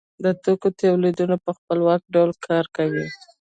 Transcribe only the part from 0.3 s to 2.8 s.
توکو تولیدونکی په خپلواک ډول کار